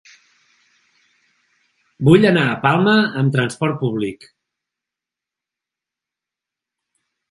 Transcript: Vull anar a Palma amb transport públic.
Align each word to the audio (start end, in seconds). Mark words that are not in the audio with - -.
Vull 2.09 2.25
anar 2.31 2.47
a 2.47 2.57
Palma 2.65 2.95
amb 3.21 3.37
transport 3.37 3.79
públic. 3.85 4.29